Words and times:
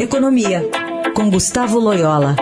Economia, 0.00 0.62
com 1.14 1.28
Gustavo 1.28 1.78
Loyola. 1.78 2.34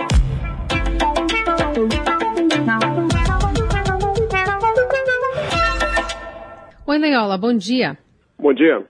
Oi, 6.87 6.97
Loyola, 6.97 7.37
bom 7.37 7.53
dia. 7.53 7.97
Bom 8.39 8.53
dia. 8.53 8.87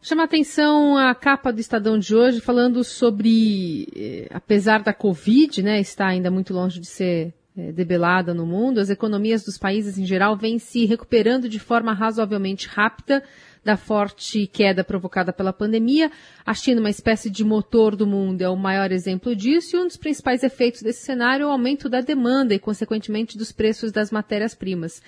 Chama 0.00 0.22
atenção 0.22 0.96
a 0.96 1.12
capa 1.16 1.52
do 1.52 1.58
Estadão 1.58 1.98
de 1.98 2.14
hoje 2.14 2.40
falando 2.40 2.84
sobre, 2.84 3.88
eh, 3.96 4.28
apesar 4.30 4.84
da 4.84 4.94
Covid, 4.94 5.60
né, 5.60 5.80
está 5.80 6.06
ainda 6.06 6.30
muito 6.30 6.54
longe 6.54 6.78
de 6.78 6.86
ser 6.86 7.34
debelada 7.54 8.32
no 8.32 8.46
mundo, 8.46 8.80
as 8.80 8.88
economias 8.88 9.44
dos 9.44 9.58
países 9.58 9.98
em 9.98 10.06
geral 10.06 10.36
vêm 10.36 10.58
se 10.58 10.86
recuperando 10.86 11.48
de 11.48 11.58
forma 11.58 11.92
razoavelmente 11.92 12.66
rápida 12.66 13.22
da 13.64 13.76
forte 13.76 14.46
queda 14.46 14.82
provocada 14.82 15.32
pela 15.32 15.52
pandemia. 15.52 16.10
A 16.44 16.52
China, 16.52 16.80
uma 16.80 16.90
espécie 16.90 17.30
de 17.30 17.44
motor 17.44 17.94
do 17.94 18.06
mundo, 18.06 18.42
é 18.42 18.48
o 18.48 18.56
maior 18.56 18.90
exemplo 18.90 19.36
disso, 19.36 19.76
e 19.76 19.78
um 19.78 19.86
dos 19.86 19.96
principais 19.96 20.42
efeitos 20.42 20.82
desse 20.82 21.04
cenário 21.04 21.44
é 21.44 21.46
o 21.46 21.50
aumento 21.50 21.88
da 21.88 22.00
demanda 22.00 22.54
e, 22.54 22.58
consequentemente, 22.58 23.38
dos 23.38 23.52
preços 23.52 23.92
das 23.92 24.10
matérias-primas. 24.10 25.00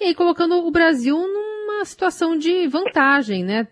E 0.00 0.04
aí, 0.04 0.14
colocando 0.14 0.54
o 0.54 0.70
Brasil 0.70 1.16
numa 1.16 1.84
situação 1.84 2.36
de 2.36 2.66
vantagem, 2.66 3.44
né? 3.44 3.68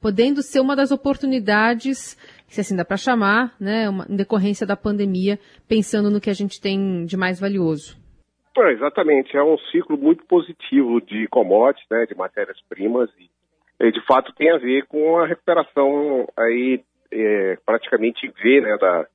Podendo 0.00 0.42
ser 0.42 0.60
uma 0.60 0.74
das 0.74 0.90
oportunidades, 0.90 2.16
se 2.48 2.60
assim 2.60 2.76
dá 2.76 2.84
para 2.84 2.96
chamar, 2.96 3.54
né? 3.60 3.88
Uma, 3.88 4.06
em 4.08 4.16
decorrência 4.16 4.66
da 4.66 4.76
pandemia, 4.76 5.38
pensando 5.68 6.10
no 6.10 6.20
que 6.20 6.30
a 6.30 6.34
gente 6.34 6.60
tem 6.60 7.04
de 7.04 7.16
mais 7.16 7.38
valioso. 7.38 7.96
É, 8.56 8.72
exatamente, 8.72 9.36
é 9.36 9.42
um 9.42 9.56
ciclo 9.70 9.96
muito 9.96 10.24
positivo 10.24 11.00
de 11.00 11.28
commodities, 11.28 11.86
né, 11.88 12.06
de 12.06 12.16
matérias-primas 12.16 13.08
e 13.80 13.92
de 13.92 14.04
fato 14.04 14.34
tem 14.34 14.50
a 14.50 14.58
ver 14.58 14.84
com 14.86 15.18
a 15.18 15.26
recuperação 15.26 16.26
aí 16.36 16.82
é, 17.12 17.56
praticamente 17.64 18.26
V 18.26 18.60
né, 18.60 18.76
da, 18.80 19.06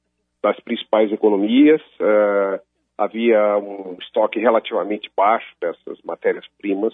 das 0.42 0.58
principais 0.62 1.12
economias. 1.12 1.82
Uh, 2.00 2.62
havia 2.98 3.58
um 3.58 3.98
estoque 4.00 4.40
relativamente 4.40 5.12
baixo 5.14 5.48
dessas 5.60 6.02
matérias-primas, 6.04 6.94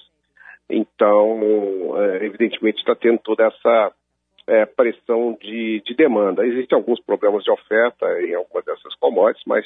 então, 0.70 1.98
é, 1.98 2.26
evidentemente, 2.26 2.78
está 2.78 2.96
tendo 2.96 3.20
toda 3.20 3.48
essa 3.48 3.92
é, 4.50 4.66
pressão 4.66 5.38
de, 5.40 5.82
de, 5.86 5.96
demanda. 5.96 6.46
Existem 6.46 6.78
alguns 6.78 7.02
problemas 7.02 7.44
de 7.44 7.52
oferta 7.52 8.06
em 8.22 8.34
algumas 8.34 8.66
dessas 8.66 8.96
commodities, 8.96 9.46
mas, 9.46 9.66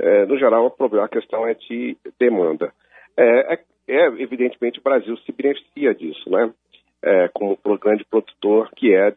é, 0.00 0.26
no 0.26 0.38
geral, 0.38 0.74
a 1.02 1.08
questão 1.08 1.46
é 1.46 1.54
de 1.54 1.96
demanda. 2.18 2.72
É, 3.16 3.58
é, 3.88 4.06
evidentemente, 4.18 4.78
o 4.78 4.82
Brasil 4.82 5.16
se 5.18 5.32
beneficia 5.32 5.94
disso, 5.94 6.30
né? 6.30 6.52
é, 7.02 7.28
como 7.28 7.58
grande 7.78 8.04
produtor 8.04 8.70
que 8.76 8.94
é 8.94 9.10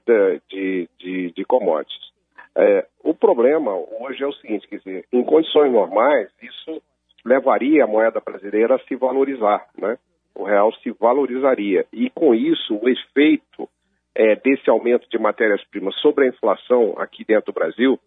de, 0.50 0.90
de, 1.00 1.32
de 1.32 1.46
commodities. 1.46 2.14
É, 2.58 2.86
o 3.04 3.14
problema 3.14 3.72
hoje 4.00 4.24
é 4.24 4.28
o 4.28 4.34
seguinte, 4.34 4.68
quer 4.68 4.78
dizer, 4.78 5.06
em 5.12 5.24
condições 5.24 5.72
normais, 5.72 6.30
isso 6.42 6.82
levaria 7.24 7.84
a 7.84 7.88
moeda 7.88 8.20
brasileira 8.20 8.76
a 8.76 8.80
se 8.80 8.96
valorizar, 8.96 9.68
né? 9.78 9.98
O 10.34 10.44
real 10.44 10.74
se 10.76 10.92
valorizaria. 10.92 11.86
E 11.94 12.10
com 12.10 12.34
isso, 12.34 12.76
o 12.76 12.90
efeito 12.90 13.70
é, 14.16 14.36
desse 14.38 14.70
aumento 14.70 15.08
de 15.10 15.18
matérias-primas 15.18 15.96
sobre 16.00 16.26
a 16.26 16.30
inflação 16.30 16.96
aqui 16.98 17.26
dentro 17.26 17.52
do 17.52 17.56
Brasil 17.56 18.00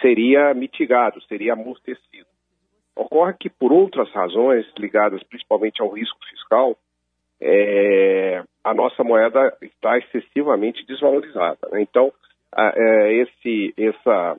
seria 0.00 0.52
mitigado, 0.52 1.22
seria 1.22 1.52
amortecido. 1.52 2.26
Ocorre 2.96 3.34
que, 3.38 3.48
por 3.48 3.72
outras 3.72 4.10
razões, 4.12 4.66
ligadas 4.76 5.22
principalmente 5.24 5.80
ao 5.80 5.88
risco 5.88 6.18
fiscal, 6.28 6.76
é, 7.40 8.42
a 8.62 8.74
nossa 8.74 9.02
moeda 9.04 9.56
está 9.62 9.98
excessivamente 9.98 10.84
desvalorizada. 10.86 11.58
Né? 11.70 11.82
Então, 11.82 12.12
a, 12.52 12.72
é, 12.76 13.12
esse, 13.14 13.74
essa 13.76 14.36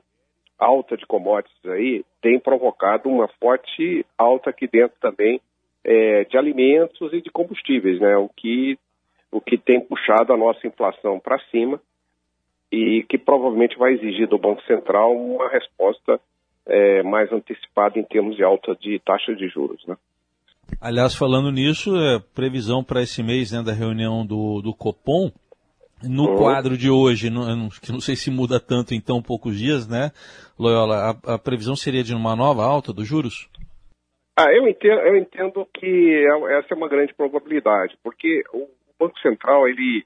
alta 0.58 0.96
de 0.96 1.06
commodities 1.06 1.64
aí 1.66 2.04
tem 2.22 2.38
provocado 2.38 3.08
uma 3.08 3.28
forte 3.40 4.04
alta 4.16 4.50
aqui 4.50 4.66
dentro 4.66 4.96
também 5.00 5.40
é, 5.84 6.24
de 6.24 6.36
alimentos 6.36 7.12
e 7.12 7.20
de 7.20 7.30
combustíveis, 7.30 8.00
né? 8.00 8.16
O 8.16 8.28
que, 8.28 8.78
o 9.30 9.40
que 9.40 9.58
tem 9.58 9.80
puxado 9.80 10.32
a 10.32 10.36
nossa 10.36 10.66
inflação 10.66 11.18
para 11.18 11.38
cima 11.50 11.80
e 12.70 13.04
que 13.08 13.18
provavelmente 13.18 13.78
vai 13.78 13.92
exigir 13.94 14.28
do 14.28 14.38
Banco 14.38 14.62
Central 14.62 15.14
uma 15.16 15.48
resposta 15.48 16.20
é, 16.66 17.02
mais 17.02 17.32
antecipada 17.32 17.98
em 17.98 18.04
termos 18.04 18.36
de 18.36 18.42
alta 18.42 18.74
de 18.74 18.98
taxa 19.00 19.34
de 19.34 19.48
juros, 19.48 19.84
né? 19.86 19.96
Aliás, 20.80 21.14
falando 21.14 21.52
nisso, 21.52 21.96
é 21.96 22.18
previsão 22.34 22.82
para 22.82 23.02
esse 23.02 23.22
mês 23.22 23.52
né, 23.52 23.62
da 23.62 23.72
reunião 23.72 24.26
do, 24.26 24.60
do 24.60 24.74
Copom. 24.74 25.30
No 26.02 26.30
uhum. 26.30 26.36
quadro 26.36 26.76
de 26.76 26.90
hoje, 26.90 27.30
não, 27.30 27.70
que 27.70 27.90
não 27.90 28.00
sei 28.00 28.16
se 28.16 28.30
muda 28.30 28.60
tanto 28.60 28.92
em 28.92 29.00
tão 29.00 29.22
poucos 29.22 29.58
dias, 29.58 29.88
né, 29.88 30.10
Loyola, 30.58 31.18
a, 31.24 31.34
a 31.34 31.38
previsão 31.38 31.74
seria 31.74 32.02
de 32.02 32.14
uma 32.14 32.36
nova 32.36 32.62
alta 32.64 32.92
dos 32.92 33.08
juros? 33.08 33.48
Ah, 34.38 34.52
eu 34.52 34.68
entendo, 34.68 35.00
eu 35.00 35.16
entendo 35.16 35.66
que 35.72 35.86
é, 36.14 36.58
essa 36.58 36.74
é 36.74 36.76
uma 36.76 36.88
grande 36.88 37.14
probabilidade, 37.14 37.96
porque 38.02 38.42
o 38.52 38.68
Banco 38.98 39.18
Central 39.20 39.68
ele 39.68 40.04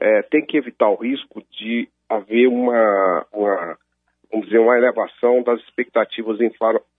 é, 0.00 0.22
tem 0.22 0.44
que 0.44 0.56
evitar 0.56 0.88
o 0.88 0.96
risco 0.96 1.42
de 1.50 1.88
haver 2.08 2.46
uma, 2.48 3.26
uma, 3.32 3.78
vamos 4.30 4.46
dizer, 4.46 4.58
uma 4.58 4.76
elevação 4.76 5.42
das 5.42 5.60
expectativas 5.60 6.38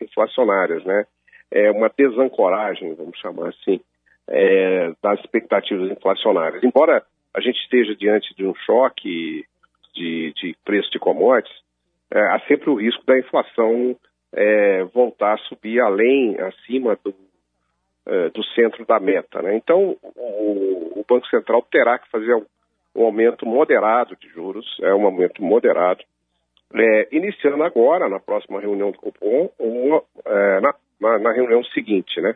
inflacionárias, 0.02 0.84
né? 0.86 1.06
é, 1.54 1.70
uma 1.70 1.90
desancoragem, 1.96 2.96
vamos 2.96 3.18
chamar 3.20 3.50
assim, 3.50 3.80
é, 4.28 4.92
das 5.02 5.20
expectativas 5.20 5.92
inflacionárias. 5.92 6.64
Embora 6.64 7.04
a 7.34 7.40
gente 7.40 7.60
esteja 7.60 7.96
diante 7.96 8.34
de 8.36 8.46
um 8.46 8.56
choque 8.56 9.46
de, 9.94 10.34
de 10.34 10.56
preço 10.66 10.90
de 10.92 10.98
commodities, 10.98 11.56
é, 12.12 12.20
há 12.20 12.40
sempre 12.48 12.72
o 12.72 12.76
risco 12.76 13.06
da 13.06 13.20
inflação 13.20 13.96
é, 14.34 14.84
voltar 14.86 15.36
a 15.36 15.38
subir 15.50 15.80
além, 15.80 16.40
acima 16.40 16.98
do, 17.04 17.14
é, 18.06 18.30
do 18.30 18.44
centro 18.56 18.86
da 18.86 19.00
meta. 19.00 19.42
Né? 19.42 19.56
Então, 19.56 19.98
o, 20.16 21.00
o, 21.00 21.06
Banco 21.08 21.28
Central 21.28 21.62
terá 21.72 22.00
que 22.00 22.10
fazer 22.10 22.36
um, 22.36 22.46
um, 22.96 23.06
aumento 23.06 23.46
moderado 23.46 24.16
de 24.16 24.28
juros, 24.30 24.66
é 24.82 24.94
um 24.94 25.06
aumento 25.06 25.44
moderado, 25.44 26.04
é, 26.74 27.08
iniciando 27.12 27.64
agora, 27.64 28.10
na 28.10 28.20
próxima 28.20 28.60
reunião 28.60 28.92
do 28.92 28.98
Copom, 28.98 29.50
ou 29.60 30.06
é, 30.26 30.60
na 30.62 30.74
na, 31.04 31.20
na 31.20 31.32
reunião 31.34 31.64
seguinte, 31.66 32.22
né? 32.22 32.36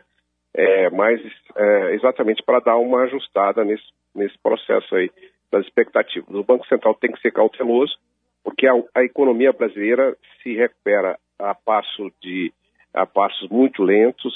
É, 0.54 0.90
mas 0.90 1.20
é, 1.56 1.94
exatamente 1.94 2.42
para 2.42 2.60
dar 2.60 2.76
uma 2.76 3.02
ajustada 3.04 3.64
nesse, 3.64 3.84
nesse 4.14 4.36
processo 4.38 4.94
aí 4.94 5.10
das 5.50 5.64
expectativas. 5.64 6.28
O 6.34 6.44
Banco 6.44 6.66
Central 6.66 6.94
tem 6.94 7.12
que 7.12 7.20
ser 7.20 7.30
cauteloso, 7.30 7.96
porque 8.44 8.66
a, 8.66 8.72
a 8.94 9.04
economia 9.04 9.52
brasileira 9.52 10.16
se 10.42 10.54
recupera 10.54 11.18
a 11.38 11.54
passo 11.54 12.10
de 12.20 12.52
a 12.92 13.06
passos 13.06 13.48
muito 13.50 13.82
lentos 13.82 14.34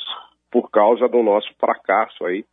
por 0.53 0.71
causa 0.71 1.09
do 1.09 1.23
nosso 1.23 1.49
fracasso 1.59 2.25
aí 2.27 2.45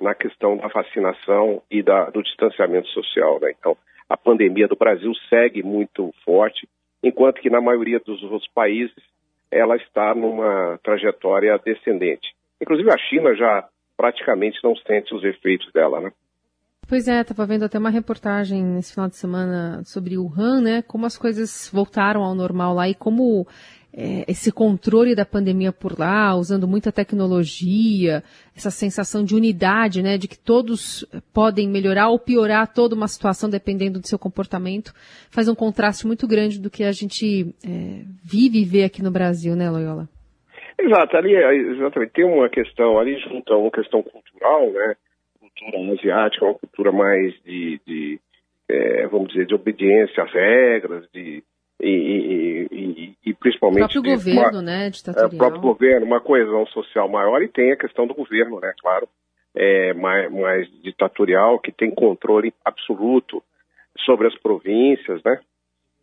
na 0.00 0.14
questão 0.14 0.56
da 0.56 0.68
vacinação 0.68 1.62
e 1.70 1.82
da, 1.82 2.08
do 2.08 2.22
distanciamento 2.22 2.88
social. 2.88 3.38
Né? 3.38 3.52
Então, 3.56 3.76
a 4.08 4.16
pandemia 4.16 4.66
do 4.66 4.74
Brasil 4.74 5.12
segue 5.28 5.62
muito 5.62 6.12
forte, 6.24 6.66
enquanto 7.02 7.40
que 7.40 7.50
na 7.50 7.60
maioria 7.60 8.00
dos 8.00 8.22
outros 8.22 8.50
países 8.54 8.96
ela 9.50 9.76
está 9.76 10.14
numa 10.14 10.78
trajetória 10.82 11.58
descendente. 11.62 12.34
Inclusive 12.60 12.90
a 12.90 12.98
China 12.98 13.36
já 13.36 13.68
praticamente 13.96 14.58
não 14.64 14.74
sente 14.74 15.14
os 15.14 15.22
efeitos 15.22 15.70
dela, 15.72 16.00
né? 16.00 16.10
Pois 16.88 17.06
é, 17.06 17.20
estava 17.20 17.46
vendo 17.46 17.64
até 17.64 17.78
uma 17.78 17.90
reportagem 17.90 18.62
nesse 18.62 18.94
final 18.94 19.08
de 19.08 19.16
semana 19.16 19.82
sobre 19.84 20.18
Wuhan, 20.18 20.60
né? 20.62 20.82
Como 20.82 21.06
as 21.06 21.16
coisas 21.16 21.70
voltaram 21.72 22.22
ao 22.22 22.34
normal 22.34 22.74
lá 22.74 22.88
e 22.88 22.94
como 22.94 23.46
é, 23.94 24.24
esse 24.26 24.50
controle 24.50 25.14
da 25.14 25.24
pandemia 25.24 25.70
por 25.70 25.98
lá, 25.98 26.34
usando 26.34 26.66
muita 26.66 26.90
tecnologia, 26.90 28.22
essa 28.56 28.70
sensação 28.70 29.22
de 29.22 29.34
unidade, 29.34 30.02
né, 30.02 30.16
de 30.16 30.26
que 30.26 30.38
todos 30.38 31.04
podem 31.32 31.68
melhorar 31.68 32.08
ou 32.08 32.18
piorar 32.18 32.72
toda 32.72 32.94
uma 32.94 33.06
situação 33.06 33.50
dependendo 33.50 34.00
do 34.00 34.06
seu 34.06 34.18
comportamento, 34.18 34.92
faz 35.30 35.48
um 35.48 35.54
contraste 35.54 36.06
muito 36.06 36.26
grande 36.26 36.60
do 36.60 36.70
que 36.70 36.84
a 36.84 36.92
gente 36.92 37.54
é, 37.64 38.04
vive 38.24 38.62
e 38.62 38.64
vê 38.64 38.84
aqui 38.84 39.02
no 39.02 39.10
Brasil, 39.10 39.54
né, 39.54 39.68
Loyola? 39.70 40.08
Exato, 40.78 41.16
ali 41.16 41.34
exatamente 41.34 42.12
tem 42.12 42.24
uma 42.24 42.48
questão 42.48 42.98
ali 42.98 43.18
junto 43.20 43.52
a 43.52 43.58
uma 43.58 43.70
questão 43.70 44.02
cultural, 44.02 44.70
né, 44.72 44.96
cultura 45.38 45.92
asiática, 45.92 46.46
uma 46.46 46.54
cultura 46.54 46.92
mais 46.92 47.34
de, 47.44 47.78
de 47.86 48.18
é, 48.70 49.06
vamos 49.06 49.28
dizer, 49.28 49.46
de 49.46 49.54
obediência 49.54 50.22
às 50.22 50.32
regras, 50.32 51.06
de 51.12 51.42
e, 51.80 52.68
e, 52.70 53.14
e, 53.24 53.34
principalmente... 53.34 53.98
O 53.98 54.02
próprio 54.02 54.16
governo, 54.16 54.58
uma, 54.58 54.62
né, 54.62 54.90
ditatorial. 54.90 55.30
É, 55.30 55.34
o 55.34 55.38
próprio 55.38 55.60
governo, 55.60 56.06
uma 56.06 56.20
coesão 56.20 56.66
social 56.66 57.08
maior 57.08 57.42
e 57.42 57.48
tem 57.48 57.72
a 57.72 57.76
questão 57.76 58.06
do 58.06 58.14
governo, 58.14 58.60
né, 58.60 58.72
claro, 58.80 59.08
é, 59.54 59.92
mais, 59.94 60.32
mais 60.32 60.68
ditatorial, 60.82 61.58
que 61.58 61.72
tem 61.72 61.90
controle 61.90 62.52
absoluto 62.64 63.42
sobre 64.04 64.26
as 64.26 64.34
províncias, 64.38 65.22
né. 65.24 65.40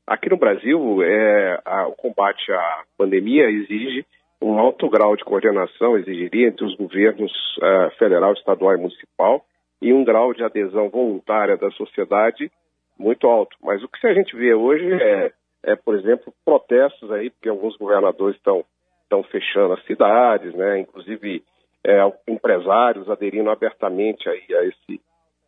Aqui 0.06 0.30
no 0.30 0.38
Brasil, 0.38 1.04
é, 1.04 1.62
a, 1.64 1.88
o 1.88 1.94
combate 1.94 2.52
à 2.52 2.84
pandemia 2.98 3.50
exige 3.50 4.06
um 4.42 4.58
alto 4.58 4.90
grau 4.90 5.16
de 5.16 5.24
coordenação, 5.24 5.98
exigiria 5.98 6.48
entre 6.48 6.66
os 6.66 6.76
governos 6.76 7.32
uh, 7.58 7.92
federal, 7.98 8.34
estadual 8.34 8.74
e 8.74 8.78
municipal, 8.78 9.46
e 9.82 9.94
um 9.94 10.04
grau 10.04 10.34
de 10.34 10.44
adesão 10.44 10.90
voluntária 10.90 11.58
da 11.58 11.70
sociedade 11.72 12.52
muito 12.98 13.28
alto. 13.28 13.56
Mas 13.62 13.84
o 13.84 13.88
que 13.88 14.08
a 14.08 14.14
gente 14.14 14.36
vê 14.36 14.54
hoje 14.54 14.92
é 14.94 15.32
é, 15.64 15.76
por 15.76 15.96
exemplo, 15.96 16.34
protestos 16.46 17.12
aí, 17.12 17.30
porque 17.30 17.50
alguns 17.50 17.76
governadores 17.78 18.36
estão 18.38 18.64
estão 19.04 19.24
fechando 19.24 19.74
as 19.74 19.84
cidades, 19.86 20.54
né? 20.54 20.80
Inclusive 20.80 21.44
é, 21.84 22.00
empresários 22.28 23.10
aderindo 23.10 23.50
abertamente 23.50 24.30
aí 24.30 24.46
a 24.56 24.64
esse 24.66 25.02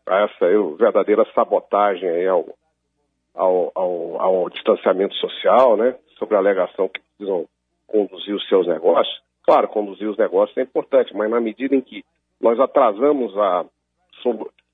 a 0.08 0.24
essa 0.24 0.48
verdadeira 0.78 1.24
sabotagem 1.36 2.10
aí 2.10 2.28
ao, 2.28 2.46
ao, 3.36 3.72
ao, 3.76 4.22
ao, 4.22 4.50
distanciamento 4.50 5.14
social, 5.16 5.78
né? 5.78 5.96
Sobre 6.18 6.36
a 6.36 6.40
alegação 6.40 6.90
que 6.90 7.00
precisam 7.00 7.46
conduzir 7.86 8.34
os 8.34 8.48
seus 8.50 8.68
negócios. 8.68 9.22
Claro, 9.44 9.68
conduzir 9.68 10.10
os 10.10 10.18
negócios 10.18 10.58
é 10.58 10.62
importante, 10.62 11.16
mas 11.16 11.30
na 11.30 11.40
medida 11.40 11.76
em 11.76 11.82
que 11.82 12.04
nós 12.40 12.60
atrasamos 12.60 13.38
a, 13.38 13.66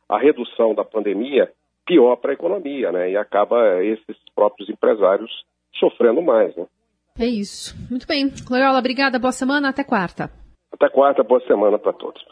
a 0.10 0.18
redução 0.18 0.74
da 0.74 0.86
pandemia, 0.86 1.52
pior 1.88 2.18
para 2.18 2.32
a 2.32 2.34
economia, 2.34 2.92
né? 2.92 3.10
E 3.10 3.18
acaba 3.18 3.84
esses 3.84 4.18
próprios 4.36 4.70
empresários 4.70 5.32
sofrendo 5.80 6.22
mais, 6.22 6.56
né? 6.56 6.68
É 7.20 7.26
isso. 7.26 7.76
Muito 7.90 8.06
bem. 8.06 8.32
Loyola, 8.48 8.78
obrigada. 8.78 9.18
Boa 9.18 9.32
semana. 9.32 9.70
Até 9.70 9.84
quarta. 9.84 10.30
Até 10.72 10.90
quarta. 10.90 11.24
Boa 11.24 11.42
semana 11.48 11.80
para 11.80 11.94
todos. 11.94 12.24